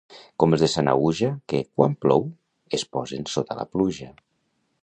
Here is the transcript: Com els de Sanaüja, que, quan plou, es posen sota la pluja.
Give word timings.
Com 0.43 0.55
els 0.55 0.63
de 0.65 0.69
Sanaüja, 0.75 1.29
que, 1.53 1.61
quan 1.79 1.95
plou, 2.07 2.27
es 2.79 2.89
posen 2.97 3.31
sota 3.37 3.63
la 3.63 3.71
pluja. 3.77 4.13